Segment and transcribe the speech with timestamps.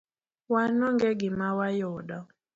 [0.51, 2.17] wan onge gima wayudo.